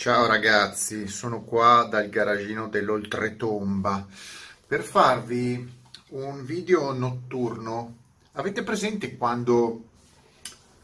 Ciao 0.00 0.24
ragazzi, 0.24 1.08
sono 1.08 1.42
qua 1.42 1.86
dal 1.86 2.08
garagino 2.08 2.68
dell'Oltretomba 2.68 4.06
per 4.66 4.82
farvi 4.82 5.70
un 6.12 6.42
video 6.42 6.94
notturno. 6.94 7.96
Avete 8.32 8.62
presente 8.62 9.18
quando 9.18 9.82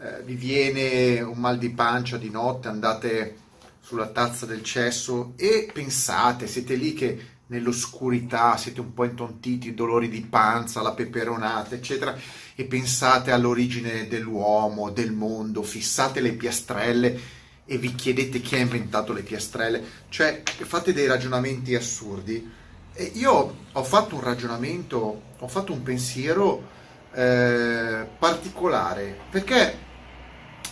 eh, 0.01 0.21
vi 0.23 0.35
viene 0.35 1.23
un 1.23 1.39
mal 1.39 1.57
di 1.57 1.71
pancia 1.71 2.19
di 2.19 2.29
notte, 2.29 2.69
andate 2.69 3.37
sulla 3.81 4.09
tazza 4.09 4.45
del 4.45 4.63
cesso 4.63 5.33
e 5.37 5.71
pensate, 5.73 6.47
siete 6.47 6.75
lì 6.75 6.93
che 6.93 7.29
nell'oscurità 7.47 8.59
siete 8.59 8.81
un 8.81 8.93
po' 8.93 9.05
intontiti, 9.05 9.73
dolori 9.73 10.11
di 10.11 10.21
panza, 10.21 10.83
la 10.83 10.93
peperonata, 10.93 11.75
eccetera, 11.75 12.15
e 12.55 12.65
pensate 12.65 13.31
all'origine 13.31 14.09
dell'uomo, 14.09 14.91
del 14.91 15.13
mondo, 15.13 15.63
fissate 15.63 16.21
le 16.21 16.33
piastrelle 16.33 17.36
e 17.67 17.79
vi 17.79 17.95
chiedete 17.95 18.41
chi 18.41 18.55
ha 18.55 18.59
inventato 18.59 19.13
le 19.13 19.23
piastrelle, 19.23 19.83
cioè 20.09 20.43
fate 20.45 20.93
dei 20.93 21.07
ragionamenti 21.07 21.75
assurdi. 21.75 22.53
E 22.93 23.11
io 23.15 23.57
ho 23.73 23.83
fatto 23.83 24.15
un 24.15 24.23
ragionamento, 24.23 25.23
ho 25.39 25.49
fatto 25.49 25.73
un 25.73 25.83
pensiero 25.83 26.75
eh, 27.13 28.07
particolare, 28.19 29.19
perché 29.29 29.79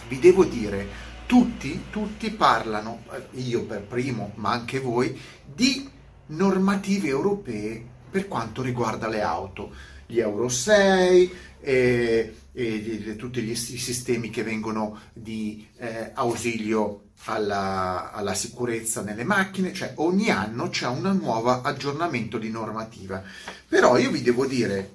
vi 0.08 0.18
devo 0.20 0.44
dire, 0.44 0.86
tutti, 1.26 1.86
tutti 1.90 2.30
parlano, 2.30 3.02
eh, 3.12 3.40
io 3.40 3.64
per 3.64 3.82
primo, 3.82 4.32
ma 4.36 4.52
anche 4.52 4.78
voi, 4.78 5.20
di 5.44 5.90
normative 6.26 7.08
europee 7.08 7.84
per 8.10 8.28
quanto 8.28 8.62
riguarda 8.62 9.08
le 9.08 9.20
auto, 9.20 9.72
gli 10.06 10.20
Euro 10.20 10.48
6, 10.48 11.32
e, 11.60 12.34
e 12.56 13.16
tutti 13.16 13.42
gli, 13.42 13.50
i 13.50 13.56
sistemi 13.56 14.30
che 14.30 14.44
vengono 14.44 15.00
di 15.12 15.66
eh, 15.76 16.12
ausilio 16.14 17.08
alla, 17.24 18.12
alla, 18.12 18.34
sicurezza 18.34 19.02
nelle 19.02 19.24
macchine, 19.24 19.72
cioè 19.72 19.94
ogni 19.96 20.30
anno 20.30 20.68
c'è 20.68 20.86
un 20.86 21.18
nuovo 21.20 21.62
aggiornamento 21.62 22.38
di 22.38 22.50
normativa. 22.50 23.22
Però 23.66 23.98
io 23.98 24.10
vi 24.10 24.22
devo 24.22 24.46
dire, 24.46 24.92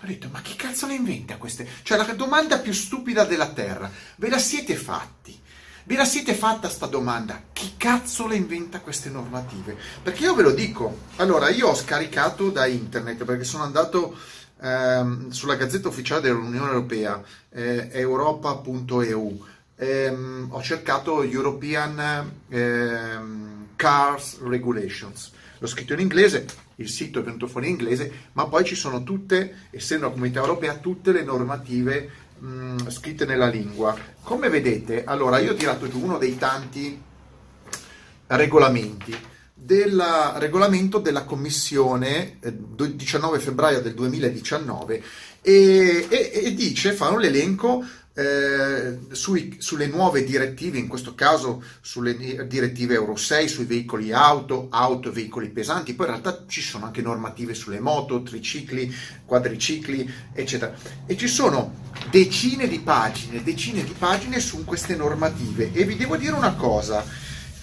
ho 0.00 0.06
detto, 0.06 0.28
ma 0.30 0.40
chi 0.40 0.54
cazzo 0.54 0.86
le 0.86 0.94
inventa 0.94 1.36
queste? 1.36 1.66
Cioè 1.82 1.98
la 1.98 2.04
domanda 2.14 2.58
più 2.58 2.72
stupida 2.72 3.24
della 3.24 3.48
Terra, 3.48 3.90
ve 4.16 4.28
la 4.28 4.38
siete 4.38 4.76
fatti? 4.76 5.42
Ve 5.86 5.96
la 5.96 6.04
siete 6.06 6.32
fatta 6.32 6.70
sta 6.70 6.86
domanda? 6.86 7.42
Chi 7.52 7.74
cazzo 7.76 8.26
le 8.26 8.36
inventa 8.36 8.80
queste 8.80 9.10
normative? 9.10 9.76
Perché 10.02 10.22
io 10.22 10.34
ve 10.34 10.42
lo 10.42 10.52
dico, 10.52 11.00
allora 11.16 11.50
io 11.50 11.68
ho 11.68 11.74
scaricato 11.74 12.50
da 12.50 12.66
internet 12.66 13.24
perché 13.24 13.44
sono 13.44 13.64
andato 13.64 14.16
ehm, 14.64 15.28
sulla 15.30 15.56
gazzetta 15.56 15.88
ufficiale 15.88 16.22
dell'Unione 16.22 16.68
Europea, 16.68 17.22
eh, 17.50 17.90
europa.eu, 17.92 19.44
ehm, 19.76 20.46
ho 20.50 20.62
cercato 20.62 21.22
European 21.22 22.32
ehm, 22.48 23.66
Cars 23.76 24.40
Regulations. 24.40 25.32
L'ho 25.58 25.66
scritto 25.66 25.92
in 25.92 26.00
inglese, 26.00 26.46
il 26.76 26.88
sito 26.88 27.20
è 27.20 27.22
venuto 27.22 27.46
fuori 27.46 27.66
in 27.66 27.72
inglese, 27.72 28.10
ma 28.32 28.46
poi 28.46 28.64
ci 28.64 28.74
sono 28.74 29.02
tutte, 29.02 29.68
essendo 29.70 30.06
una 30.06 30.14
comunità 30.14 30.40
europea, 30.40 30.74
tutte 30.76 31.12
le 31.12 31.22
normative 31.22 32.10
mh, 32.38 32.88
scritte 32.88 33.24
nella 33.26 33.48
lingua. 33.48 33.96
Come 34.22 34.48
vedete, 34.48 35.04
allora 35.04 35.38
io 35.38 35.52
ho 35.52 35.56
tirato 35.56 35.88
giù 35.88 36.02
uno 36.02 36.18
dei 36.18 36.36
tanti 36.36 37.00
regolamenti 38.26 39.32
del 39.64 40.02
regolamento 40.36 40.98
della 40.98 41.24
Commissione 41.24 42.38
eh, 42.40 42.54
19 42.54 43.38
febbraio 43.38 43.80
del 43.80 43.94
2019 43.94 45.02
e, 45.40 46.06
e, 46.08 46.30
e 46.34 46.54
dice, 46.54 46.92
fa 46.92 47.08
un 47.08 47.24
elenco 47.24 47.82
eh, 48.16 48.98
sui, 49.10 49.56
sulle 49.58 49.86
nuove 49.86 50.22
direttive, 50.22 50.78
in 50.78 50.86
questo 50.86 51.14
caso 51.14 51.62
sulle 51.80 52.46
direttive 52.46 52.94
Euro 52.94 53.16
6, 53.16 53.48
sui 53.48 53.64
veicoli 53.64 54.12
auto, 54.12 54.68
auto 54.70 55.08
e 55.08 55.12
veicoli 55.12 55.48
pesanti, 55.48 55.94
poi 55.94 56.06
in 56.06 56.12
realtà 56.12 56.44
ci 56.46 56.60
sono 56.60 56.84
anche 56.84 57.00
normative 57.00 57.54
sulle 57.54 57.80
moto, 57.80 58.22
tricicli, 58.22 58.94
quadricicli, 59.24 60.08
eccetera. 60.34 60.74
E 61.06 61.16
ci 61.16 61.26
sono 61.26 61.74
decine 62.10 62.68
di 62.68 62.80
pagine, 62.80 63.42
decine 63.42 63.82
di 63.82 63.94
pagine 63.98 64.38
su 64.40 64.62
queste 64.64 64.94
normative 64.94 65.72
e 65.72 65.84
vi 65.84 65.96
devo 65.96 66.16
dire 66.16 66.32
una 66.32 66.54
cosa, 66.54 67.04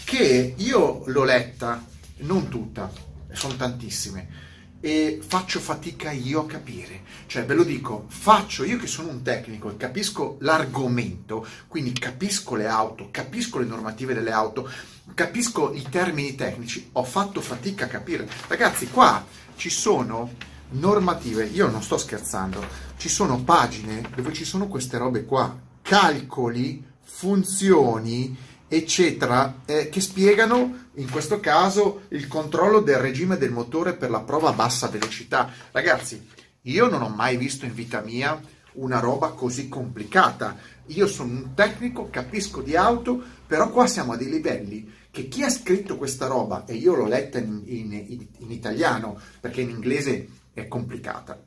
che 0.04 0.56
io 0.58 1.04
l'ho 1.06 1.24
letta 1.24 1.86
non 2.22 2.48
tutta, 2.48 2.92
sono 3.32 3.56
tantissime, 3.56 4.50
e 4.82 5.22
faccio 5.26 5.59
fatica 5.59 6.12
io 6.12 6.42
a 6.42 6.46
capire. 6.48 7.02
Cioè, 7.28 7.46
ve 7.46 7.54
lo 7.54 7.64
dico, 7.64 8.06
faccio 8.08 8.64
io 8.64 8.78
che 8.78 8.88
sono 8.88 9.09
un 9.09 9.22
tecnico 9.22 9.70
e 9.70 9.78
capisco 9.78 10.38
l'argomento, 10.40 11.46
quindi 11.68 11.94
capisco 11.94 12.56
le 12.56 12.68
auto, 12.68 13.10
capisco 13.12 13.60
le 13.60 13.66
normative 13.66 14.14
delle 14.14 14.31
auto, 14.31 14.70
capisco 15.14 15.72
i 15.74 15.86
termini 15.90 16.36
tecnici, 16.36 16.90
ho 16.94 17.04
fatto 17.04 17.42
fatica 17.42 17.86
a 17.86 17.90
capire. 17.90 18.28
Ragazzi, 18.48 18.90
qua 18.90 19.24
ci 19.56 19.70
sono 19.70 20.34
normative, 20.72 21.46
io 21.46 21.70
non 21.70 21.84
sto 21.84 21.98
scherzando, 21.98 22.66
ci 22.98 23.10
sono 23.10 23.44
pagine 23.44 24.10
dove 24.16 24.34
ci 24.34 24.46
sono 24.46 24.68
queste 24.68 24.98
robe 24.98 25.26
qua, 25.26 25.56
calcoli, 25.81 26.84
funzioni, 27.04 28.36
eccetera, 28.74 29.64
eh, 29.66 29.90
che 29.90 30.00
spiegano 30.00 30.88
in 30.94 31.09
questo 31.09 31.42
caso 31.42 32.04
il 32.09 32.30
controllo 32.30 32.80
del 32.80 33.00
regime 33.00 33.38
del 33.38 33.52
motore 33.52 33.94
per 33.94 34.09
la 34.09 34.22
prova 34.22 34.50
a 34.50 34.54
bassa 34.54 34.88
velocità. 34.88 35.52
Ragazzi, 35.72 36.26
io 36.62 36.88
non 36.88 37.02
ho 37.02 37.10
mai 37.10 37.36
visto 37.36 37.66
in 37.66 37.74
vita 37.74 38.00
mia 38.00 38.40
una 38.74 39.00
roba 39.00 39.31
così 39.31 39.68
complicata. 39.68 40.58
Io 40.88 41.06
sono 41.08 41.34
un 41.34 41.54
tecnico, 41.54 42.10
capisco 42.10 42.62
di 42.62 42.78
auto, 42.78 43.22
però 43.46 43.70
qua 43.70 43.88
siamo 43.88 44.14
a 44.14 44.18
dei 44.18 44.30
livelli 44.30 44.90
che 45.12 45.28
chi 45.28 45.44
ha 45.44 45.50
scritto 45.50 45.98
questa 45.98 46.28
roba, 46.28 46.64
e 46.66 46.76
io 46.76 46.96
l'ho 46.96 47.08
letta 47.08 47.40
in, 47.40 47.64
in, 47.66 47.92
in 48.38 48.52
italiano, 48.52 49.20
perché 49.42 49.60
in 49.60 49.70
inglese 49.70 50.30
è 50.54 50.70
complicata, 50.70 51.44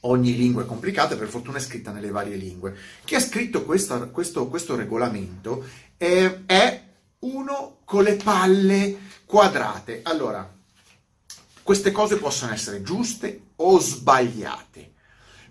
ogni 0.00 0.36
lingua 0.36 0.62
è 0.62 0.66
complicata, 0.66 1.16
per 1.16 1.28
fortuna 1.28 1.58
è 1.58 1.60
scritta 1.60 1.92
nelle 1.92 2.10
varie 2.10 2.36
lingue. 2.36 2.74
Chi 3.04 3.14
ha 3.14 3.20
scritto 3.20 3.64
questa, 3.64 3.98
questo, 4.06 4.48
questo, 4.48 4.76
regolamento 4.76 5.64
è, 5.96 6.40
è 6.46 6.82
uno 7.20 7.78
con 7.84 8.02
le 8.02 8.16
palle 8.16 8.98
quadrate. 9.24 10.00
Allora, 10.02 10.52
queste 11.62 11.90
cose 11.90 12.16
possono 12.16 12.52
essere 12.52 12.82
giuste 12.82 13.40
o 13.56 13.78
sbagliate, 13.78 14.92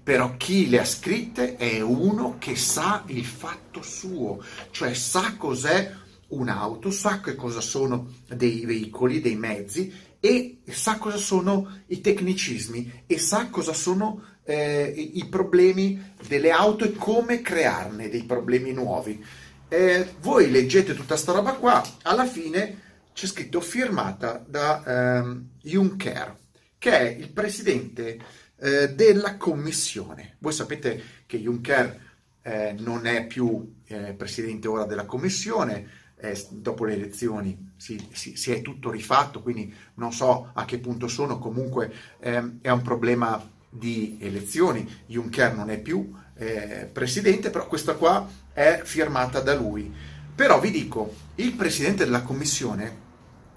però 0.02 0.38
chi 0.38 0.70
le 0.70 0.80
ha 0.80 0.86
scritte 0.86 1.58
è 1.58 1.82
uno 1.82 2.38
che 2.40 2.56
sa 2.56 3.04
il 3.08 3.26
fatto 3.26 3.82
suo, 3.82 4.44
cioè 4.72 4.94
sa 4.94 5.36
cos'è 5.36 5.92
un'auto, 6.28 6.92
sa 6.92 7.20
che 7.20 7.36
cosa 7.36 7.62
sono 7.62 8.14
dei 8.28 8.66
veicoli, 8.66 9.22
dei 9.22 9.36
mezzi 9.36 9.94
e 10.20 10.62
sa 10.70 10.98
cosa 10.98 11.18
sono 11.18 11.82
i 11.88 12.02
tecnicismi 12.02 13.04
e 13.06 13.20
sa 13.20 13.50
cosa 13.50 13.74
sono 13.74 14.24
eh, 14.44 14.94
i 15.14 15.26
problemi 15.26 16.14
delle 16.28 16.52
auto 16.52 16.86
e 16.86 16.94
come 16.94 17.42
crearne 17.42 18.10
dei 18.10 18.24
problemi 18.24 18.72
nuovi. 18.72 19.24
Eh, 19.68 20.16
voi 20.22 20.52
leggete 20.52 20.94
tutta 20.94 21.18
sta 21.18 21.32
roba 21.32 21.54
qua, 21.54 21.84
alla 22.04 22.26
fine 22.26 22.82
c'è 23.14 23.26
scritto 23.26 23.62
firmata 23.62 24.44
da 24.46 24.84
ehm, 25.18 25.50
Juncker, 25.62 26.38
che 26.78 26.92
è 26.92 27.04
il 27.04 27.32
presidente 27.32 28.20
eh, 28.58 28.94
della 28.94 29.38
commissione. 29.38 30.36
Voi 30.40 30.54
sapete 30.54 31.02
che 31.26 31.40
Juncker 31.40 32.00
eh, 32.42 32.76
non 32.78 33.08
è 33.08 33.26
più 33.26 33.76
eh, 33.88 34.14
presidente 34.14 34.68
ora 34.68 34.86
della 34.86 35.06
commissione, 35.06 36.04
dopo 36.50 36.86
le 36.86 36.94
elezioni 36.94 37.74
si, 37.76 38.04
si, 38.12 38.36
si, 38.36 38.52
è 38.52 38.62
tutto 38.62 38.90
rifatto, 38.90 39.42
quindi 39.42 39.74
non 39.96 40.12
so 40.12 40.50
a 40.54 40.66
che 40.66 40.80
punto 40.80 41.08
sono, 41.08 41.38
comunque 41.38 41.94
ehm, 42.20 42.60
è 42.62 42.70
un 42.70 42.82
problema 42.82 43.54
di 43.78 44.18
elezioni, 44.22 45.04
Juncker 45.06 45.54
non 45.56 45.70
è 45.70 45.80
più 45.80 46.14
eh, 46.38 46.90
presidente, 46.92 47.50
però 47.50 47.68
questa 47.68 47.96
qua 47.96 48.28
è 48.54 48.82
firmata 48.84 49.42
da 49.42 49.56
lui. 49.56 49.94
Però 50.34 50.60
vi 50.60 50.72
dico, 50.72 51.14
il 51.36 51.54
presidente 51.54 52.04
della 52.04 52.22
commissione, 52.22 53.04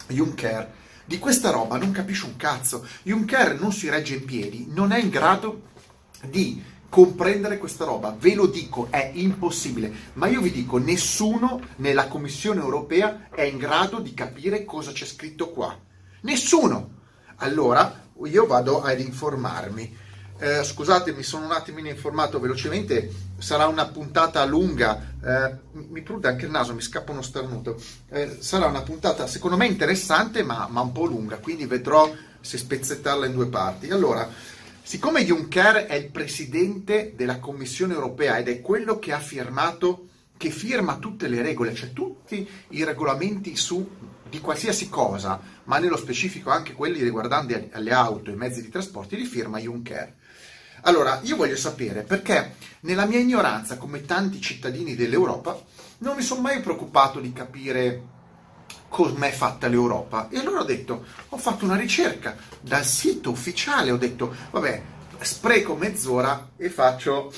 Juncker, 0.09 0.73
di 1.05 1.19
questa 1.19 1.51
roba 1.51 1.79
non 1.79 1.91
capisce 1.91 2.27
un 2.27 2.37
cazzo. 2.37 2.87
Juncker 3.03 3.59
non 3.61 3.73
si 3.73 3.89
regge 3.89 4.15
in 4.15 4.25
piedi, 4.25 4.67
non 4.71 4.93
è 4.93 4.99
in 4.99 5.09
grado 5.09 5.63
di 6.29 6.63
comprendere 6.89 7.59
questa 7.59 7.85
roba. 7.85 8.15
Ve 8.19 8.35
lo 8.35 8.47
dico, 8.47 8.89
è 8.91 9.11
impossibile. 9.15 9.93
Ma 10.15 10.27
io 10.27 10.41
vi 10.41 10.51
dico, 10.51 10.79
nessuno 10.79 11.61
nella 11.77 12.09
Commissione 12.09 12.61
europea 12.61 13.29
è 13.31 13.43
in 13.43 13.59
grado 13.59 14.01
di 14.01 14.15
capire 14.15 14.65
cosa 14.65 14.93
c'è 14.93 15.07
scritto 15.07 15.51
qua. 15.51 15.77
Nessuno. 16.23 16.97
Allora 17.37 18.07
io 18.25 18.47
vado 18.47 18.83
ad 18.83 19.01
informarmi. 19.01 19.97
Eh, 20.41 20.63
scusate, 20.63 21.13
mi 21.13 21.25
sono 21.25 21.47
un 21.47 21.53
attimino 21.53 21.89
informato 21.89 22.39
velocemente, 22.39 23.11
sarà 23.39 23.67
una 23.67 23.87
puntata 23.87 24.45
lunga, 24.45 25.15
eh, 25.21 25.57
mi 25.73 26.01
prude 26.03 26.29
anche 26.29 26.45
il 26.45 26.53
naso, 26.53 26.75
mi 26.75 26.81
scappa 26.81 27.11
uno 27.11 27.23
starnuto, 27.23 27.81
eh, 28.11 28.37
sarà 28.39 28.67
una 28.67 28.83
puntata 28.83 29.27
secondo 29.27 29.57
me 29.57 29.67
interessante 29.67 30.45
ma, 30.45 30.69
ma 30.71 30.81
un 30.81 30.93
po' 30.93 31.07
lunga, 31.07 31.39
quindi 31.39 31.67
vedrò 31.67 32.13
se 32.41 32.57
spezzettarla 32.57 33.27
in 33.27 33.33
due 33.33 33.49
parti. 33.49 33.91
Allora, 33.91 34.57
Siccome 34.89 35.23
Juncker 35.23 35.85
è 35.85 35.97
il 35.97 36.09
presidente 36.09 37.13
della 37.15 37.41
Commissione 37.41 37.93
europea 37.93 38.39
ed 38.39 38.49
è 38.49 38.63
quello 38.63 38.99
che 38.99 39.13
ha 39.13 39.19
firmato 39.19 40.07
che 40.39 40.49
firma 40.49 40.97
tutte 40.97 41.29
le 41.29 41.43
regole, 41.43 41.75
cioè 41.75 41.93
tutti 41.93 42.49
i 42.69 42.85
regolamenti 42.85 43.55
su 43.55 43.87
di 44.27 44.41
qualsiasi 44.41 44.89
cosa, 44.89 45.39
ma 45.65 45.77
nello 45.79 45.99
specifico 45.99 46.49
anche 46.49 46.73
quelli 46.73 47.03
riguardanti 47.03 47.69
le 47.71 47.93
auto 47.93 48.31
e 48.31 48.33
i 48.33 48.37
mezzi 48.37 48.63
di 48.63 48.71
trasporto, 48.71 49.15
li 49.15 49.27
firma 49.27 49.59
Juncker. 49.59 50.15
Allora, 50.83 51.21
io 51.23 51.37
voglio 51.37 51.57
sapere 51.57 52.03
perché 52.03 52.55
nella 52.81 53.07
mia 53.07 53.19
ignoranza, 53.19 53.77
come 53.77 54.05
tanti 54.05 54.41
cittadini 54.41 54.95
dell'Europa, 54.95 55.61
non 55.99 56.17
mi 56.17 56.23
sono 56.23 56.41
mai 56.41 56.61
preoccupato 56.61 57.21
di 57.21 57.33
capire 57.33 58.03
com'è 58.89 59.31
fatta 59.31 59.69
l'Europa. 59.69 60.29
E 60.31 60.39
allora 60.39 60.61
ho 60.61 60.65
detto, 60.65 61.05
ho 61.29 61.37
fatto 61.37 61.65
una 61.65 61.77
ricerca 61.77 62.37
dal 62.61 62.85
sito 62.85 63.31
ufficiale, 63.31 63.91
ho 63.91 63.97
detto, 63.97 64.35
vabbè, 64.51 64.83
spreco 65.21 65.75
mezz'ora 65.75 66.51
e 66.57 66.71
faccio, 66.71 67.33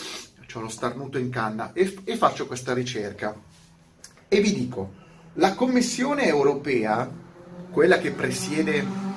ho 0.52 0.60
lo 0.60 0.68
starnuto 0.68 1.18
in 1.18 1.30
canna, 1.30 1.72
e, 1.72 1.98
e 2.04 2.16
faccio 2.16 2.46
questa 2.46 2.74
ricerca. 2.74 3.34
E 4.28 4.40
vi 4.40 4.52
dico, 4.52 4.94
la 5.34 5.54
Commissione 5.54 6.24
europea, 6.26 7.10
quella 7.70 7.98
che 7.98 8.10
presiede 8.10 9.08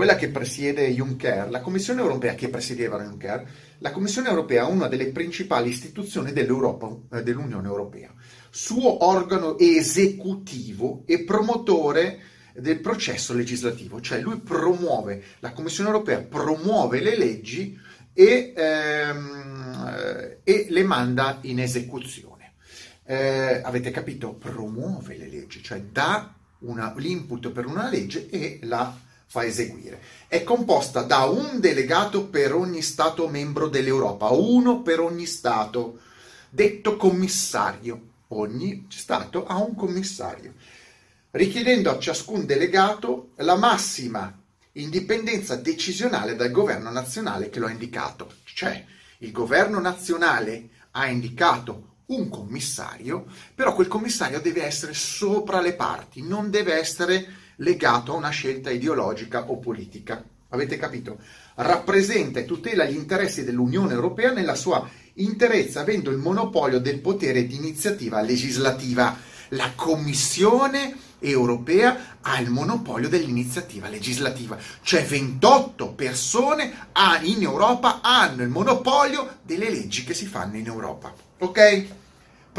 quella 0.00 0.16
che 0.16 0.30
presiede 0.30 0.88
Juncker, 0.94 1.50
la 1.50 1.60
Commissione 1.60 2.00
europea 2.00 2.34
che 2.34 2.48
presiedeva 2.48 2.98
Juncker, 3.02 3.46
la 3.80 3.90
Commissione 3.90 4.30
europea 4.30 4.66
è 4.66 4.70
una 4.70 4.88
delle 4.88 5.08
principali 5.08 5.68
istituzioni 5.68 6.32
dell'Europa, 6.32 7.18
eh, 7.18 7.22
dell'Unione 7.22 7.66
Europea, 7.66 8.10
suo 8.48 9.04
organo 9.04 9.58
esecutivo 9.58 11.02
e 11.04 11.24
promotore 11.24 12.18
del 12.54 12.80
processo 12.80 13.34
legislativo, 13.34 14.00
cioè 14.00 14.20
lui 14.20 14.40
promuove, 14.40 15.22
la 15.40 15.52
Commissione 15.52 15.90
europea 15.90 16.22
promuove 16.22 17.02
le 17.02 17.18
leggi 17.18 17.78
e, 18.14 18.54
ehm, 18.56 20.36
e 20.42 20.66
le 20.70 20.82
manda 20.82 21.40
in 21.42 21.60
esecuzione. 21.60 22.54
Eh, 23.04 23.60
avete 23.62 23.90
capito? 23.90 24.32
Promuove 24.32 25.18
le 25.18 25.28
leggi, 25.28 25.62
cioè 25.62 25.78
dà 25.82 26.34
una, 26.60 26.94
l'input 26.96 27.50
per 27.50 27.66
una 27.66 27.90
legge 27.90 28.30
e 28.30 28.60
la 28.62 29.08
fa 29.30 29.44
eseguire. 29.44 30.02
È 30.26 30.42
composta 30.42 31.02
da 31.02 31.22
un 31.22 31.60
delegato 31.60 32.26
per 32.26 32.52
ogni 32.52 32.82
Stato 32.82 33.28
membro 33.28 33.68
dell'Europa, 33.68 34.30
uno 34.30 34.82
per 34.82 34.98
ogni 34.98 35.24
Stato, 35.24 36.00
detto 36.48 36.96
commissario. 36.96 38.08
Ogni 38.32 38.86
Stato 38.90 39.46
ha 39.46 39.56
un 39.56 39.76
commissario, 39.76 40.54
richiedendo 41.30 41.92
a 41.92 41.98
ciascun 42.00 42.44
delegato 42.44 43.30
la 43.36 43.54
massima 43.54 44.36
indipendenza 44.72 45.54
decisionale 45.54 46.34
dal 46.34 46.50
governo 46.50 46.90
nazionale 46.90 47.50
che 47.50 47.60
lo 47.60 47.66
ha 47.66 47.70
indicato. 47.70 48.32
Cioè, 48.42 48.84
il 49.18 49.30
governo 49.30 49.78
nazionale 49.78 50.70
ha 50.90 51.06
indicato 51.06 51.98
un 52.06 52.28
commissario, 52.28 53.26
però 53.54 53.76
quel 53.76 53.86
commissario 53.86 54.40
deve 54.40 54.64
essere 54.64 54.92
sopra 54.92 55.60
le 55.60 55.74
parti, 55.74 56.20
non 56.20 56.50
deve 56.50 56.74
essere 56.74 57.38
legato 57.60 58.12
a 58.12 58.16
una 58.16 58.30
scelta 58.30 58.70
ideologica 58.70 59.50
o 59.50 59.58
politica. 59.58 60.22
Avete 60.50 60.76
capito? 60.76 61.18
Rappresenta 61.54 62.40
e 62.40 62.44
tutela 62.44 62.84
gli 62.84 62.96
interessi 62.96 63.44
dell'Unione 63.44 63.92
Europea 63.92 64.32
nella 64.32 64.54
sua 64.54 64.88
interezza, 65.14 65.80
avendo 65.80 66.10
il 66.10 66.18
monopolio 66.18 66.80
del 66.80 67.00
potere 67.00 67.46
di 67.46 67.56
iniziativa 67.56 68.20
legislativa. 68.20 69.16
La 69.50 69.72
Commissione 69.74 70.96
europea 71.20 72.18
ha 72.20 72.40
il 72.40 72.50
monopolio 72.50 73.08
dell'iniziativa 73.08 73.88
legislativa, 73.88 74.56
cioè 74.82 75.04
28 75.04 75.92
persone 75.92 76.72
in 77.22 77.42
Europa 77.42 78.00
hanno 78.00 78.42
il 78.42 78.48
monopolio 78.48 79.38
delle 79.42 79.70
leggi 79.70 80.04
che 80.04 80.14
si 80.14 80.26
fanno 80.26 80.56
in 80.56 80.66
Europa. 80.66 81.12
Ok? 81.38 81.86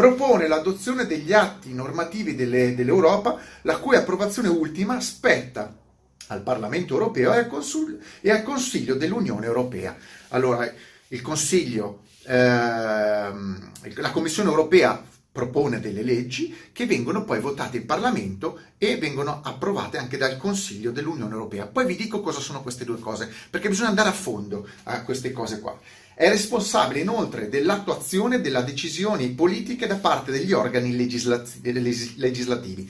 Propone 0.01 0.47
l'adozione 0.47 1.05
degli 1.05 1.31
atti 1.31 1.75
normativi 1.75 2.33
delle, 2.33 2.73
dell'Europa, 2.73 3.37
la 3.61 3.77
cui 3.77 3.95
approvazione 3.95 4.47
ultima 4.47 4.99
spetta 4.99 5.77
al 6.25 6.41
Parlamento 6.41 6.93
europeo 6.93 7.31
e 7.31 7.37
al, 7.37 7.47
Consiglio, 7.47 7.97
e 8.19 8.31
al 8.31 8.41
Consiglio 8.41 8.95
dell'Unione 8.95 9.45
Europea. 9.45 9.95
Allora, 10.29 10.67
il 11.09 11.21
Consiglio, 11.21 12.01
ehm, 12.23 13.71
la 13.97 14.09
Commissione 14.09 14.49
europea 14.49 15.03
propone 15.31 15.79
delle 15.79 16.01
leggi 16.01 16.53
che 16.73 16.87
vengono 16.87 17.23
poi 17.23 17.39
votate 17.39 17.77
in 17.77 17.85
Parlamento 17.85 18.59
e 18.79 18.97
vengono 18.97 19.41
approvate 19.43 19.99
anche 19.99 20.17
dal 20.17 20.35
Consiglio 20.37 20.89
dell'Unione 20.89 21.33
Europea. 21.33 21.67
Poi 21.67 21.85
vi 21.85 21.95
dico 21.95 22.21
cosa 22.21 22.39
sono 22.39 22.63
queste 22.63 22.85
due 22.85 22.97
cose, 22.97 23.31
perché 23.51 23.69
bisogna 23.69 23.89
andare 23.89 24.09
a 24.09 24.13
fondo 24.13 24.67
a 24.85 25.03
queste 25.03 25.31
cose 25.31 25.59
qua. 25.59 25.77
È 26.21 26.29
responsabile 26.29 26.99
inoltre 26.99 27.49
dell'attuazione 27.49 28.41
delle 28.41 28.63
decisioni 28.63 29.29
politiche 29.29 29.87
da 29.87 29.95
parte 29.95 30.31
degli 30.31 30.53
organi 30.53 30.95
legislativi. 30.95 32.87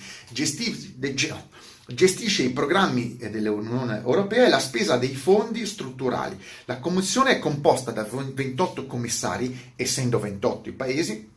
gestisce 1.88 2.44
i 2.44 2.50
programmi 2.50 3.16
dell'Unione 3.16 4.00
Europea 4.00 4.46
e 4.48 4.50
la 4.50 4.60
spesa 4.60 4.98
dei 4.98 5.16
fondi 5.16 5.66
strutturali. 5.66 6.38
La 6.66 6.80
Commissione 6.80 7.38
è 7.38 7.40
composta 7.40 7.92
da 7.92 8.04
28 8.04 8.86
commissari, 8.86 9.72
essendo 9.78 10.20
28 10.20 10.68
i 10.68 10.74
paesi, 10.74 11.30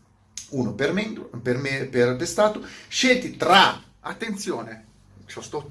uno 0.49 0.73
per, 0.75 0.93
membro, 0.93 1.31
per, 1.41 1.59
me, 1.59 1.85
per, 1.85 2.17
per 2.17 2.27
Stato, 2.27 2.67
scelti 2.89 3.37
tra, 3.37 3.81
attenzione, 4.01 4.87
sto, 5.27 5.65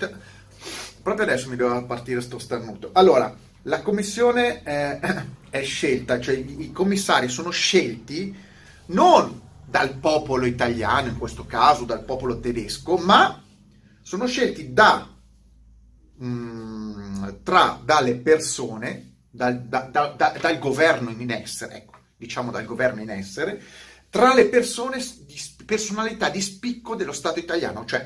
proprio 1.01 1.25
adesso 1.25 1.49
mi 1.49 1.57
deve 1.57 1.83
partire 1.83 2.21
sto 2.21 2.39
starnuto. 2.39 2.91
Allora, 2.93 3.51
la 3.63 3.81
commissione 3.81 4.63
è, 4.63 5.00
è 5.50 5.63
scelta, 5.63 6.19
cioè 6.19 6.36
i, 6.36 6.71
commissari 6.71 7.27
sono 7.30 7.50
scelti 7.50 8.36
non 8.88 9.42
dal 9.65 9.95
popolo 9.98 10.45
italiano, 10.45 11.07
in 11.10 11.18
questo 11.18 11.45
caso 11.45 11.86
dal 11.86 12.04
popolo 12.04 12.39
tedesco, 12.39 12.98
ma 12.98 13.42
sono 14.01 14.27
scelti 14.27 14.74
da, 14.74 15.10
mh, 16.15 16.25
mm, 16.25 17.30
tra, 17.44 17.80
dalle 17.83 18.15
persone, 18.15 19.15
dal, 19.30 19.62
da, 19.63 19.81
da, 19.92 20.07
da, 20.16 20.36
dal 20.39 20.59
governo 20.59 21.09
in 21.09 21.31
essere, 21.31 21.77
ecco, 21.77 21.98
diciamo 22.18 22.51
dal 22.51 22.66
governo 22.66 23.01
in 23.01 23.09
essere, 23.09 23.62
tra 24.09 24.33
le 24.33 24.48
persone 24.48 25.04
di 25.25 25.42
personalità 25.66 26.30
di 26.30 26.42
spicco 26.42 26.95
dello 26.95 27.13
Stato 27.13 27.39
italiano. 27.39 27.83
Cioè, 27.86 28.06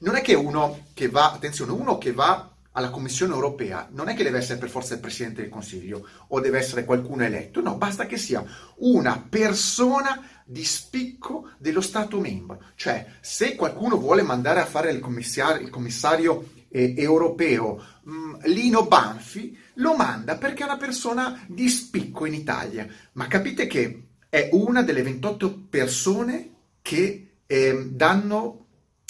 non 0.00 0.16
è 0.16 0.20
che 0.20 0.34
uno 0.34 0.88
che 0.92 1.08
va, 1.08 1.32
attenzione, 1.32 1.72
uno 1.72 1.96
che 1.96 2.12
va 2.12 2.55
alla 2.76 2.90
Commissione 2.90 3.32
europea 3.32 3.88
non 3.92 4.08
è 4.08 4.14
che 4.14 4.22
deve 4.22 4.38
essere 4.38 4.58
per 4.58 4.68
forza 4.68 4.94
il 4.94 5.00
Presidente 5.00 5.40
del 5.40 5.50
Consiglio 5.50 6.06
o 6.28 6.40
deve 6.40 6.58
essere 6.58 6.84
qualcuno 6.84 7.24
eletto, 7.24 7.62
no, 7.62 7.76
basta 7.76 8.04
che 8.04 8.18
sia 8.18 8.44
una 8.76 9.24
persona 9.28 10.22
di 10.44 10.62
spicco 10.62 11.50
dello 11.58 11.80
Stato 11.80 12.20
membro. 12.20 12.62
Cioè, 12.74 13.06
se 13.20 13.56
qualcuno 13.56 13.96
vuole 13.96 14.22
mandare 14.22 14.60
a 14.60 14.66
fare 14.66 14.90
il 14.90 15.00
commissario, 15.00 15.62
il 15.62 15.70
commissario 15.70 16.50
eh, 16.68 16.94
europeo 16.96 17.82
mh, 18.02 18.12
mm, 18.12 18.34
Lino 18.44 18.86
Banfi, 18.86 19.58
lo 19.74 19.96
manda 19.96 20.36
perché 20.36 20.62
è 20.62 20.66
una 20.66 20.76
persona 20.76 21.42
di 21.46 21.68
spicco 21.70 22.26
in 22.26 22.34
Italia. 22.34 22.86
Ma 23.12 23.26
capite 23.26 23.66
che 23.66 24.02
è 24.28 24.50
una 24.52 24.82
delle 24.82 25.02
28 25.02 25.66
persone 25.70 26.50
che 26.82 27.38
eh, 27.46 27.88
danno 27.90 28.66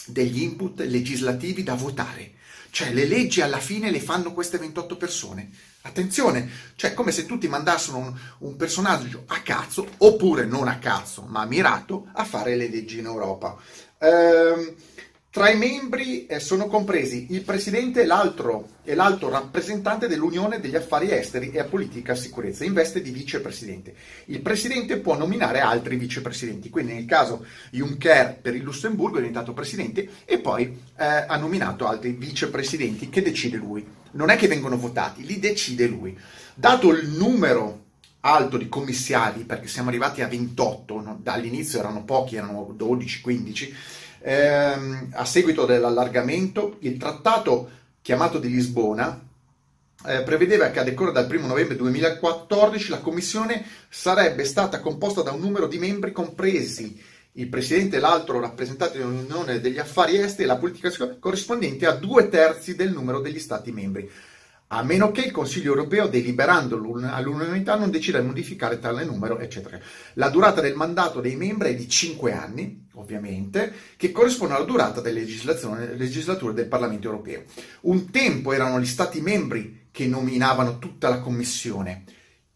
degli 0.06 0.40
input 0.40 0.80
legislativi 0.82 1.64
da 1.64 1.74
votare. 1.74 2.34
Cioè 2.76 2.92
le 2.92 3.06
leggi 3.06 3.40
alla 3.40 3.58
fine 3.58 3.90
le 3.90 4.00
fanno 4.00 4.34
queste 4.34 4.58
28 4.58 4.98
persone. 4.98 5.48
Attenzione, 5.80 6.46
cioè 6.74 6.92
come 6.92 7.10
se 7.10 7.24
tutti 7.24 7.48
mandassero 7.48 7.96
un, 7.96 8.14
un 8.40 8.56
personaggio 8.56 9.22
a 9.28 9.40
cazzo, 9.40 9.88
oppure 9.96 10.44
non 10.44 10.68
a 10.68 10.76
cazzo, 10.76 11.22
ma 11.22 11.46
mirato, 11.46 12.08
a 12.12 12.26
fare 12.26 12.54
le 12.54 12.68
leggi 12.68 12.98
in 12.98 13.06
Europa. 13.06 13.56
Ehm, 13.96 14.74
tra 15.36 15.50
i 15.50 15.58
membri 15.58 16.24
eh, 16.24 16.40
sono 16.40 16.66
compresi 16.66 17.26
il 17.28 17.42
presidente 17.42 18.00
e 18.00 18.06
l'altro, 18.06 18.68
e 18.82 18.94
l'alto 18.94 19.28
rappresentante 19.28 20.08
dell'Unione 20.08 20.60
degli 20.60 20.76
Affari 20.76 21.10
Esteri 21.10 21.50
e 21.50 21.58
a 21.58 21.64
Politica 21.64 22.14
Sicurezza, 22.14 22.64
in 22.64 22.72
veste 22.72 23.02
di 23.02 23.10
vicepresidente. 23.10 23.94
Il 24.28 24.40
presidente 24.40 24.96
può 24.96 25.14
nominare 25.14 25.60
altri 25.60 25.96
vicepresidenti, 25.96 26.70
quindi 26.70 26.94
nel 26.94 27.04
caso 27.04 27.44
Juncker 27.70 28.38
per 28.40 28.54
il 28.54 28.62
Lussemburgo 28.62 29.18
è 29.18 29.20
diventato 29.20 29.52
presidente 29.52 30.08
e 30.24 30.38
poi 30.38 30.74
eh, 30.96 31.04
ha 31.04 31.36
nominato 31.36 31.86
altri 31.86 32.12
vicepresidenti 32.12 33.10
che 33.10 33.20
decide 33.20 33.58
lui. 33.58 33.86
Non 34.12 34.30
è 34.30 34.36
che 34.36 34.48
vengono 34.48 34.78
votati, 34.78 35.22
li 35.26 35.38
decide 35.38 35.86
lui. 35.86 36.18
Dato 36.54 36.90
il 36.90 37.10
numero 37.10 37.84
alto 38.20 38.56
di 38.56 38.70
commissari, 38.70 39.42
perché 39.42 39.68
siamo 39.68 39.90
arrivati 39.90 40.22
a 40.22 40.28
28, 40.28 41.00
no? 41.02 41.18
dall'inizio 41.22 41.78
erano 41.78 42.04
pochi, 42.04 42.36
erano 42.36 42.74
12-15, 42.74 43.74
ehm, 44.26 45.10
a 45.12 45.24
seguito 45.24 45.64
dell'allargamento, 45.64 46.76
il 46.80 46.96
trattato 46.96 47.70
chiamato 48.02 48.38
di 48.38 48.50
Lisbona 48.50 49.20
eh, 50.04 50.22
prevedeva 50.22 50.70
che 50.70 50.80
a 50.80 50.84
decorrere 50.84 51.14
dal 51.14 51.30
1 51.30 51.46
novembre 51.46 51.76
2014 51.76 52.90
la 52.90 52.98
Commissione 52.98 53.64
sarebbe 53.88 54.44
stata 54.44 54.80
composta 54.80 55.22
da 55.22 55.32
un 55.32 55.40
numero 55.40 55.66
di 55.68 55.78
membri 55.78 56.10
compresi 56.10 57.00
il 57.38 57.48
Presidente 57.48 57.96
e 57.96 58.00
l'altro 58.00 58.40
rappresentante 58.40 58.98
dell'Unione 58.98 59.60
degli 59.60 59.78
Affari 59.78 60.16
Esteri 60.16 60.44
e 60.44 60.46
la 60.46 60.56
politica 60.56 61.16
corrispondente 61.18 61.86
a 61.86 61.92
due 61.92 62.28
terzi 62.28 62.74
del 62.74 62.92
numero 62.92 63.20
degli 63.20 63.38
Stati 63.38 63.72
membri. 63.72 64.10
A 64.68 64.82
meno 64.82 65.12
che 65.12 65.22
il 65.22 65.30
Consiglio 65.30 65.70
europeo, 65.70 66.08
deliberando 66.08 66.74
all'unanimità, 66.76 67.76
non 67.76 67.90
decida 67.90 68.18
di 68.18 68.26
modificare 68.26 68.80
tale 68.80 69.04
numero, 69.04 69.38
eccetera. 69.38 69.78
La 70.14 70.28
durata 70.28 70.60
del 70.60 70.74
mandato 70.74 71.20
dei 71.20 71.36
membri 71.36 71.70
è 71.70 71.74
di 71.74 71.88
5 71.88 72.32
anni, 72.32 72.88
ovviamente, 72.94 73.72
che 73.96 74.10
corrisponde 74.10 74.54
alla 74.54 74.64
durata 74.64 75.00
delle 75.00 75.24
legislature 75.24 76.52
del 76.52 76.66
Parlamento 76.66 77.06
europeo. 77.06 77.44
Un 77.82 78.10
tempo 78.10 78.52
erano 78.52 78.80
gli 78.80 78.86
Stati 78.86 79.20
membri 79.20 79.88
che 79.92 80.06
nominavano 80.06 80.78
tutta 80.78 81.08
la 81.08 81.20
Commissione. 81.20 82.02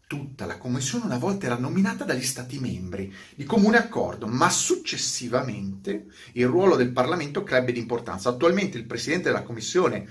Tutta 0.05 0.45
la 0.45 0.57
Commissione 0.57 1.05
una 1.05 1.17
volta 1.17 1.45
era 1.45 1.55
nominata 1.55 2.03
dagli 2.03 2.25
Stati 2.25 2.59
membri 2.59 3.15
di 3.33 3.45
comune 3.45 3.77
accordo, 3.77 4.27
ma 4.27 4.49
successivamente 4.49 6.07
il 6.33 6.47
ruolo 6.47 6.75
del 6.75 6.91
Parlamento 6.91 7.43
crebbe 7.43 7.71
di 7.71 7.79
importanza. 7.79 8.27
Attualmente 8.27 8.77
il 8.77 8.85
Presidente 8.85 9.29
della 9.29 9.43
Commissione 9.43 10.05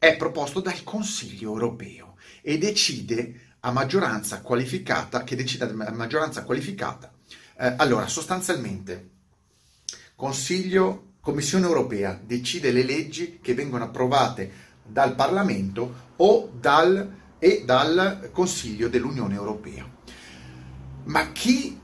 è 0.00 0.16
proposto 0.16 0.60
dal 0.60 0.82
Consiglio 0.82 1.50
europeo 1.52 2.16
e 2.40 2.56
decide 2.56 3.56
a 3.60 3.70
maggioranza 3.70 4.40
qualificata, 4.40 5.24
che 5.24 5.36
decide 5.36 5.64
a 5.64 5.92
maggioranza 5.92 6.42
qualificata. 6.42 7.12
Eh, 7.58 7.74
allora, 7.76 8.08
sostanzialmente, 8.08 9.10
Consiglio, 10.16 11.16
Commissione 11.20 11.66
europea 11.66 12.18
decide 12.24 12.70
le 12.70 12.82
leggi 12.82 13.40
che 13.42 13.52
vengono 13.52 13.84
approvate 13.84 14.50
dal 14.82 15.14
Parlamento 15.14 16.12
o 16.16 16.50
dal, 16.58 17.16
e 17.38 17.64
dal 17.66 18.30
Consiglio 18.32 18.88
dell'Unione 18.88 19.34
Europea. 19.34 19.86
Ma 21.04 21.30
chi, 21.32 21.78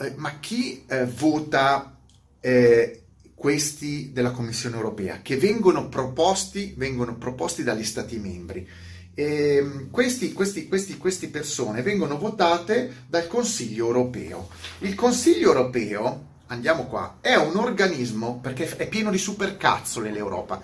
eh, 0.00 0.12
ma 0.16 0.38
chi 0.38 0.84
eh, 0.86 1.06
vota 1.06 1.98
eh, 2.40 3.04
questi 3.38 4.10
della 4.12 4.32
Commissione 4.32 4.74
europea, 4.74 5.22
che 5.22 5.36
vengono 5.36 5.88
proposti, 5.88 6.74
vengono 6.76 7.16
proposti 7.16 7.62
dagli 7.62 7.84
Stati 7.84 8.18
membri. 8.18 8.68
E 9.14 9.86
questi, 9.92 10.32
queste 10.32 11.28
persone 11.28 11.82
vengono 11.82 12.18
votate 12.18 13.04
dal 13.06 13.28
Consiglio 13.28 13.86
europeo. 13.86 14.48
Il 14.80 14.96
Consiglio 14.96 15.52
europeo, 15.52 16.26
andiamo 16.46 16.86
qua, 16.86 17.18
è 17.20 17.36
un 17.36 17.56
organismo, 17.56 18.40
perché 18.40 18.76
è 18.76 18.88
pieno 18.88 19.12
di 19.12 19.18
supercazzole 19.18 20.10
l'Europa, 20.10 20.60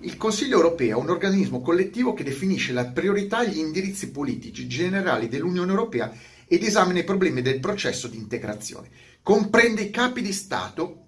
il 0.00 0.18
Consiglio 0.18 0.56
europeo 0.56 0.98
è 0.98 1.02
un 1.02 1.08
organismo 1.08 1.62
collettivo 1.62 2.12
che 2.12 2.24
definisce 2.24 2.74
la 2.74 2.84
priorità 2.84 3.42
e 3.42 3.48
gli 3.48 3.58
indirizzi 3.58 4.10
politici 4.10 4.68
generali 4.68 5.28
dell'Unione 5.28 5.70
europea 5.70 6.12
ed 6.46 6.62
esamina 6.62 7.00
i 7.00 7.04
problemi 7.04 7.40
del 7.40 7.58
processo 7.58 8.06
di 8.06 8.18
integrazione. 8.18 8.90
Comprende 9.22 9.80
i 9.80 9.90
capi 9.90 10.20
di 10.20 10.32
Stato 10.32 11.06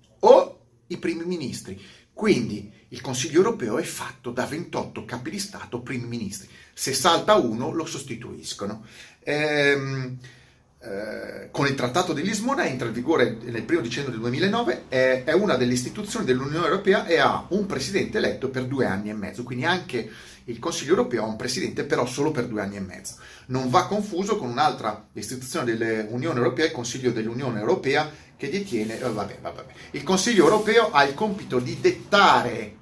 i 0.91 0.99
primi 0.99 1.25
ministri. 1.25 1.81
Quindi 2.13 2.71
il 2.89 3.01
Consiglio 3.01 3.39
europeo 3.39 3.79
è 3.79 3.83
fatto 3.83 4.31
da 4.31 4.45
28 4.45 5.05
capi 5.05 5.31
di 5.31 5.39
Stato 5.39 5.81
primi 5.81 6.07
ministri. 6.07 6.49
Se 6.73 6.93
salta 6.93 7.35
uno 7.35 7.71
lo 7.71 7.87
sostituiscono. 7.87 8.85
Ehm, 9.21 10.19
eh, 10.83 11.49
con 11.51 11.67
il 11.67 11.75
Trattato 11.75 12.15
di 12.15 12.23
Lisbona 12.23 12.65
entra 12.65 12.89
in 12.89 12.95
vigore 12.95 13.37
nel 13.43 13.65
primo 13.65 13.83
dicembre 13.83 14.13
del 14.13 14.21
2009, 14.21 14.85
è, 14.89 15.25
è 15.25 15.33
una 15.35 15.57
delle 15.57 15.75
istituzioni 15.75 16.25
dell'Unione 16.25 16.65
Europea 16.65 17.07
e 17.07 17.19
ha 17.19 17.45
un 17.51 17.67
presidente 17.67 18.17
eletto 18.17 18.49
per 18.49 18.65
due 18.65 18.87
anni 18.87 19.11
e 19.11 19.15
mezzo, 19.15 19.43
quindi 19.43 19.67
anche 19.67 20.11
il 20.45 20.59
Consiglio 20.59 20.93
Europeo 20.93 21.25
ha 21.25 21.27
un 21.27 21.37
presidente 21.37 21.85
però 21.85 22.07
solo 22.07 22.31
per 22.31 22.47
due 22.47 22.63
anni 22.63 22.77
e 22.77 22.81
mezzo. 22.81 23.17
Non 23.47 23.69
va 23.69 23.87
confuso 23.87 24.39
con 24.39 24.49
un'altra 24.49 25.09
istituzione 25.13 25.77
dell'Unione 25.77 26.39
Europea, 26.39 26.65
il 26.65 26.73
Consiglio 26.73 27.11
dell'Unione 27.11 27.61
Europea, 27.61 28.11
che 28.37 28.49
detiene... 28.49 28.99
Eh, 28.99 29.11
vabbè, 29.11 29.39
vabbè. 29.43 29.65
Il 29.91 30.03
Consiglio 30.03 30.45
Europeo 30.45 30.91
ha 30.93 31.05
il 31.05 31.13
compito 31.13 31.59
di 31.59 31.79
dettare 31.79 32.77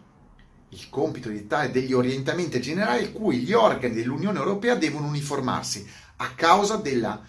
il 0.72 0.88
compito 0.90 1.30
di 1.30 1.36
dettare 1.36 1.70
degli 1.70 1.94
orientamenti 1.94 2.60
generali 2.60 3.10
cui 3.10 3.38
gli 3.38 3.54
organi 3.54 3.94
dell'Unione 3.94 4.38
Europea 4.38 4.74
devono 4.74 5.06
uniformarsi 5.06 5.88
a 6.16 6.32
causa 6.34 6.76
della 6.76 7.20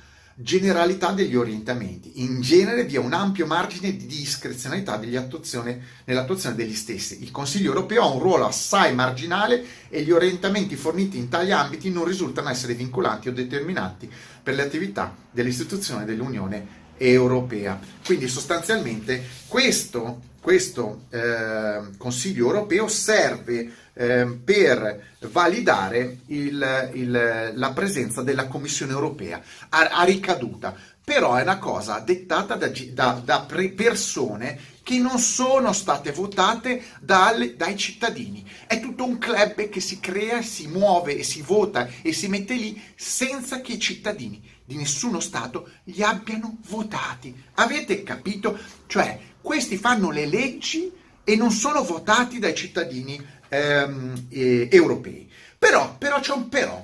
generalità 0.42 1.12
degli 1.12 1.36
orientamenti. 1.36 2.24
In 2.24 2.40
genere 2.40 2.86
vi 2.86 2.96
è 2.96 3.00
un 3.00 3.12
ampio 3.12 3.46
margine 3.46 3.98
di 3.98 4.06
discrezionalità 4.06 4.98
nell'attuazione 4.98 6.56
degli 6.56 6.74
stessi. 6.74 7.22
Il 7.22 7.32
Consiglio 7.32 7.74
europeo 7.74 8.04
ha 8.04 8.14
un 8.14 8.20
ruolo 8.20 8.46
assai 8.46 8.96
marginale 8.96 9.62
e 9.90 10.02
gli 10.02 10.12
orientamenti 10.12 10.78
forniti 10.78 11.18
in 11.18 11.28
tali 11.28 11.52
ambiti 11.52 11.92
non 11.92 12.06
risultano 12.06 12.48
essere 12.48 12.74
vincolanti 12.74 13.28
o 13.28 13.34
determinanti 13.34 14.10
per 14.42 14.56
le 14.56 14.62
attività 14.62 15.14
dell'istituzione 15.30 16.06
dell'Unione 16.06 16.78
europea. 16.96 17.78
Quindi 18.06 18.30
sostanzialmente 18.30 19.22
questo, 19.46 20.22
questo 20.40 21.04
eh, 21.10 21.98
Consiglio 21.98 22.46
europeo 22.46 22.88
serve 22.88 23.74
Ehm, 24.02 24.40
per 24.46 25.18
validare 25.28 26.20
il, 26.28 26.92
il, 26.94 27.52
la 27.54 27.72
presenza 27.74 28.22
della 28.22 28.48
Commissione 28.48 28.94
europea 28.94 29.42
a, 29.68 29.90
a, 29.92 30.04
ricaduta. 30.06 30.74
Però 31.04 31.36
è 31.36 31.42
una 31.42 31.58
cosa 31.58 32.00
dettata 32.00 32.56
da, 32.56 32.72
da, 32.94 33.22
da 33.22 33.46
persone 33.76 34.58
che 34.84 35.00
non 35.00 35.20
sono 35.20 35.74
state 35.74 36.14
votate 36.14 36.82
dalle, 37.02 37.58
dai 37.58 37.76
cittadini. 37.76 38.50
È 38.66 38.80
tutto 38.80 39.04
un 39.04 39.18
club 39.18 39.68
che 39.68 39.82
si 39.82 40.00
crea, 40.00 40.42
si 40.42 40.68
muove 40.68 41.18
e 41.18 41.24
si 41.24 41.42
vota 41.42 41.90
e 42.02 42.14
si 42.14 42.30
mette 42.30 42.54
lì 42.54 42.82
senza 42.96 43.60
che 43.60 43.74
i 43.74 43.80
cittadini 43.80 44.42
di 44.64 44.78
nessuno 44.78 45.20
Stato 45.20 45.72
li 45.86 46.02
abbiano 46.04 46.60
votati. 46.70 47.36
Avete 47.56 48.02
capito? 48.04 48.58
Cioè, 48.88 49.20
questi 49.42 49.76
fanno 49.76 50.10
le 50.10 50.26
leggi 50.26 50.90
e 51.26 51.36
non 51.36 51.52
sono 51.52 51.84
votati 51.84 52.40
dai 52.40 52.56
cittadini 52.56 53.38
ehm, 53.50 54.28
eh, 54.30 54.70
europei. 54.72 55.30
Però, 55.58 55.98
però 55.98 56.20
c'è 56.20 56.32
un 56.32 56.48
però, 56.48 56.84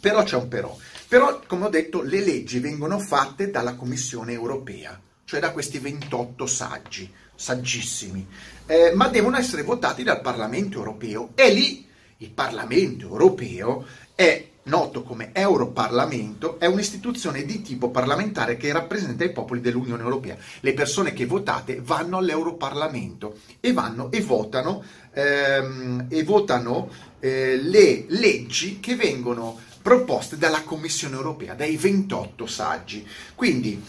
però 0.00 0.22
c'è 0.24 0.36
un 0.36 0.48
però. 0.48 0.76
Però, 1.06 1.40
come 1.46 1.66
ho 1.66 1.68
detto, 1.68 2.02
le 2.02 2.20
leggi 2.20 2.58
vengono 2.58 2.98
fatte 2.98 3.50
dalla 3.50 3.74
Commissione 3.74 4.32
europea, 4.32 5.00
cioè 5.24 5.40
da 5.40 5.52
questi 5.52 5.78
28 5.78 6.46
saggi, 6.46 7.12
saggissimi, 7.34 8.26
eh, 8.66 8.92
ma 8.94 9.08
devono 9.08 9.36
essere 9.36 9.62
votati 9.62 10.02
dal 10.02 10.20
Parlamento 10.20 10.78
europeo. 10.78 11.30
E 11.34 11.52
lì 11.52 11.86
il 12.18 12.30
Parlamento 12.30 13.06
europeo 13.06 13.86
è 14.14 14.50
noto 14.64 15.02
come 15.02 15.30
Europarlamento, 15.32 16.60
è 16.60 16.66
un'istituzione 16.66 17.44
di 17.44 17.62
tipo 17.62 17.90
parlamentare 17.90 18.56
che 18.56 18.72
rappresenta 18.72 19.24
i 19.24 19.32
popoli 19.32 19.60
dell'Unione 19.60 20.02
Europea. 20.02 20.36
Le 20.60 20.74
persone 20.74 21.12
che 21.12 21.26
votate 21.26 21.80
vanno 21.82 22.18
all'Europarlamento 22.18 23.38
e 23.58 23.72
vanno 23.72 24.10
e 24.12 24.20
votano, 24.20 24.82
ehm, 25.12 26.06
e 26.08 26.22
votano 26.24 26.90
eh, 27.20 27.58
le 27.62 28.04
leggi 28.08 28.80
che 28.80 28.96
vengono 28.96 29.58
proposte 29.82 30.36
dalla 30.36 30.62
Commissione 30.62 31.16
Europea, 31.16 31.54
dai 31.54 31.76
28 31.76 32.46
saggi. 32.46 33.06
Quindi 33.34 33.82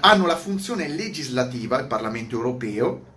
hanno 0.00 0.26
la 0.26 0.36
funzione 0.36 0.88
legislativa, 0.88 1.78
il 1.78 1.86
Parlamento 1.86 2.36
Europeo, 2.36 3.12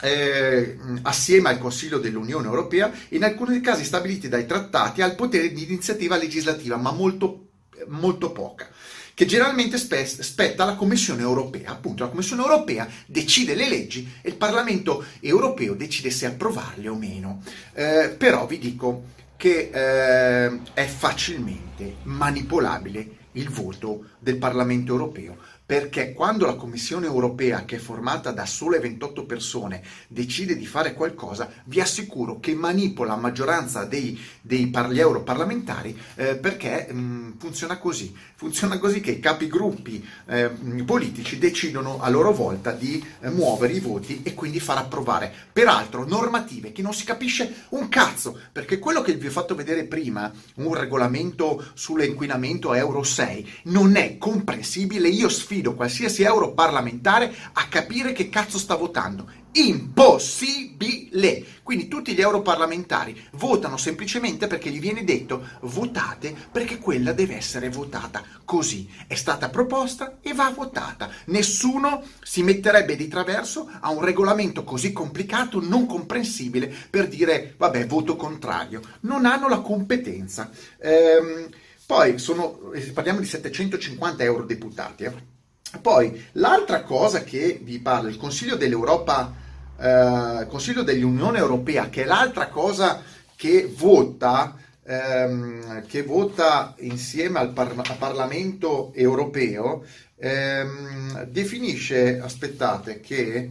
eh, 0.00 0.78
assieme 1.02 1.50
al 1.50 1.58
Consiglio 1.58 1.98
dell'Unione 1.98 2.46
Europea, 2.46 2.90
in 3.10 3.24
alcuni 3.24 3.60
casi 3.60 3.84
stabiliti 3.84 4.28
dai 4.28 4.46
trattati, 4.46 5.02
ha 5.02 5.06
il 5.06 5.14
potere 5.14 5.52
di 5.52 5.64
iniziativa 5.64 6.16
legislativa, 6.16 6.76
ma 6.76 6.92
molto, 6.92 7.48
molto 7.88 8.32
poca 8.32 8.68
che 9.18 9.26
generalmente 9.26 9.78
spe- 9.78 10.06
spetta 10.06 10.62
alla 10.62 10.76
Commissione 10.76 11.22
europea. 11.22 11.72
Appunto, 11.72 12.04
la 12.04 12.08
Commissione 12.08 12.40
europea 12.42 12.86
decide 13.04 13.56
le 13.56 13.68
leggi 13.68 14.08
e 14.22 14.28
il 14.28 14.36
Parlamento 14.36 15.04
europeo 15.18 15.74
decide 15.74 16.08
se 16.10 16.26
approvarle 16.26 16.86
o 16.86 16.94
meno. 16.94 17.42
Eh, 17.72 18.14
però 18.16 18.46
vi 18.46 18.58
dico 18.60 19.06
che 19.36 19.70
eh, 19.72 20.60
è 20.72 20.84
facilmente 20.86 21.96
manipolabile 22.04 23.08
il 23.32 23.48
voto 23.50 24.10
del 24.20 24.36
Parlamento 24.36 24.92
europeo 24.92 25.36
perché 25.68 26.14
quando 26.14 26.46
la 26.46 26.54
Commissione 26.54 27.04
europea, 27.04 27.66
che 27.66 27.76
è 27.76 27.78
formata 27.78 28.30
da 28.30 28.46
sole 28.46 28.78
28 28.78 29.26
persone, 29.26 29.82
decide 30.08 30.56
di 30.56 30.64
fare 30.64 30.94
qualcosa, 30.94 31.52
vi 31.64 31.78
assicuro 31.78 32.40
che 32.40 32.54
manipola 32.54 33.10
la 33.10 33.20
maggioranza 33.20 33.84
dei, 33.84 34.18
dei 34.40 34.68
par- 34.68 34.90
europarlamentari 34.90 35.94
eh, 36.14 36.36
perché 36.36 36.88
mh, 36.90 36.98
mm, 36.98 37.30
funziona 37.36 37.76
così. 37.76 38.16
Funziona 38.34 38.78
così 38.78 39.00
che 39.00 39.10
i 39.10 39.20
capigruppi 39.20 40.08
eh, 40.28 40.48
politici 40.86 41.36
decidono 41.36 42.00
a 42.00 42.08
loro 42.08 42.32
volta 42.32 42.72
di 42.72 43.04
eh, 43.20 43.28
muovere 43.28 43.74
i 43.74 43.80
voti 43.80 44.22
e 44.22 44.32
quindi 44.32 44.60
far 44.60 44.78
approvare, 44.78 45.30
peraltro, 45.52 46.06
normative 46.06 46.72
che 46.72 46.80
non 46.80 46.94
si 46.94 47.04
capisce 47.04 47.64
un 47.70 47.90
cazzo, 47.90 48.40
perché 48.52 48.78
quello 48.78 49.02
che 49.02 49.12
vi 49.16 49.26
ho 49.26 49.30
fatto 49.30 49.54
vedere 49.54 49.84
prima, 49.84 50.32
un 50.54 50.72
regolamento 50.72 51.62
sull'inquinamento 51.74 52.72
Euro 52.72 53.02
6, 53.02 53.48
non 53.64 53.96
è 53.96 54.16
comprensibile. 54.16 55.08
Io 55.08 55.28
sfido 55.28 55.56
sfido 55.58 55.74
qualsiasi 55.74 56.22
europarlamentare 56.22 57.34
a 57.52 57.66
capire 57.68 58.12
che 58.12 58.28
cazzo 58.28 58.58
sta 58.58 58.76
votando. 58.76 59.30
Impossibile! 59.52 61.44
Quindi 61.62 61.88
tutti 61.88 62.14
gli 62.14 62.20
europarlamentari 62.20 63.20
votano 63.32 63.76
semplicemente 63.76 64.46
perché 64.46 64.70
gli 64.70 64.78
viene 64.78 65.04
detto 65.04 65.46
votate 65.62 66.34
perché 66.52 66.78
quella 66.78 67.12
deve 67.12 67.36
essere 67.36 67.68
votata 67.68 68.22
così. 68.44 68.88
È 69.06 69.14
stata 69.14 69.48
proposta 69.48 70.18
e 70.22 70.32
va 70.32 70.52
votata. 70.54 71.10
Nessuno 71.26 72.04
si 72.22 72.42
metterebbe 72.42 72.94
di 72.94 73.08
traverso 73.08 73.68
a 73.80 73.90
un 73.90 74.04
regolamento 74.04 74.62
così 74.62 74.92
complicato, 74.92 75.60
non 75.60 75.86
comprensibile, 75.86 76.72
per 76.88 77.08
dire 77.08 77.54
vabbè, 77.56 77.86
voto 77.86 78.16
contrario. 78.16 78.80
Non 79.00 79.26
hanno 79.26 79.48
la 79.48 79.60
competenza. 79.60 80.50
Ehm, 80.80 81.48
poi 81.84 82.18
sono, 82.18 82.60
parliamo 82.92 83.18
di 83.18 83.26
750 83.26 84.22
eurodeputati. 84.22 85.04
Eh. 85.04 85.36
Poi 85.80 86.28
l'altra 86.32 86.82
cosa 86.82 87.22
che 87.22 87.60
vi 87.62 87.78
parla, 87.78 88.08
il 88.08 88.16
Consiglio 88.16 88.56
dell'Europa, 88.56 89.32
eh, 89.78 90.46
Consiglio 90.48 90.82
dell'Unione 90.82 91.38
Europea, 91.38 91.88
che 91.88 92.02
è 92.02 92.06
l'altra 92.06 92.48
cosa 92.48 93.02
che 93.36 93.72
vota, 93.76 94.56
ehm, 94.84 95.86
che 95.86 96.02
vota 96.02 96.74
insieme 96.78 97.38
al, 97.38 97.50
par- 97.50 97.96
Parlamento 97.98 98.92
europeo, 98.94 99.84
ehm, 100.16 101.24
definisce, 101.24 102.18
aspettate, 102.20 103.00
che 103.00 103.50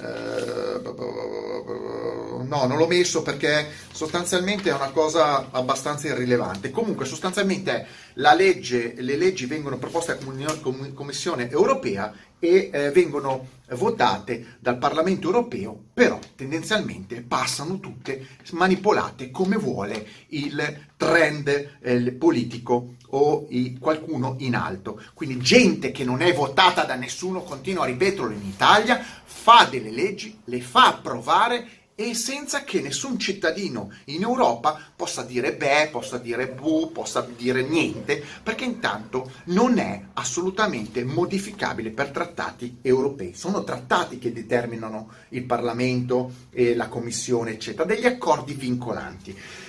eh, 0.00 0.80
no, 2.44 2.66
non 2.66 2.76
l'ho 2.76 2.86
messo 2.86 3.22
perché 3.22 3.66
sostanzialmente 3.92 4.70
è 4.70 4.74
una 4.74 4.90
cosa 4.90 5.48
abbastanza 5.50 6.06
irrilevante. 6.08 6.70
Comunque, 6.70 7.04
sostanzialmente 7.04 7.86
la 8.07 8.07
legge, 8.34 8.94
le 8.98 9.16
leggi 9.16 9.46
vengono 9.46 9.78
proposte 9.78 10.18
alla 10.18 10.60
Commissione 10.92 11.48
europea 11.48 12.12
e 12.40 12.70
eh, 12.72 12.90
vengono 12.90 13.56
votate 13.70 14.56
dal 14.60 14.78
Parlamento 14.78 15.26
europeo, 15.26 15.78
però 15.92 16.18
tendenzialmente 16.34 17.20
passano 17.22 17.80
tutte 17.80 18.26
manipolate 18.52 19.30
come 19.30 19.56
vuole 19.56 20.06
il 20.28 20.86
trend 20.96 21.76
eh, 21.80 22.12
politico 22.12 22.94
o 23.10 23.46
i, 23.50 23.78
qualcuno 23.78 24.36
in 24.38 24.54
alto. 24.54 25.00
Quindi 25.14 25.38
gente 25.38 25.90
che 25.90 26.04
non 26.04 26.22
è 26.22 26.32
votata 26.32 26.84
da 26.84 26.94
nessuno, 26.94 27.42
continua 27.42 27.84
a 27.84 27.86
ripeterlo 27.86 28.30
in 28.32 28.46
Italia, 28.46 29.00
fa 29.24 29.66
delle 29.70 29.90
leggi, 29.90 30.40
le 30.44 30.60
fa 30.60 30.88
approvare 30.88 31.77
e 32.00 32.14
senza 32.14 32.62
che 32.62 32.80
nessun 32.80 33.18
cittadino 33.18 33.90
in 34.04 34.22
Europa 34.22 34.80
possa 34.94 35.24
dire 35.24 35.56
beh, 35.56 35.88
possa 35.90 36.16
dire 36.16 36.46
bu, 36.46 36.92
possa 36.92 37.26
dire 37.36 37.62
niente, 37.62 38.22
perché 38.40 38.62
intanto 38.62 39.32
non 39.46 39.78
è 39.78 40.04
assolutamente 40.12 41.02
modificabile 41.02 41.90
per 41.90 42.10
trattati 42.10 42.78
europei. 42.82 43.34
Sono 43.34 43.64
trattati 43.64 44.18
che 44.18 44.32
determinano 44.32 45.10
il 45.30 45.42
Parlamento 45.42 46.30
e 46.52 46.76
la 46.76 46.86
Commissione, 46.86 47.50
eccetera, 47.50 47.84
degli 47.84 48.06
accordi 48.06 48.54
vincolanti. 48.54 49.36